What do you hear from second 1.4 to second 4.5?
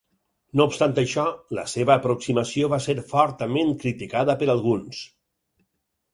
la seva aproximació va ser fortament criticada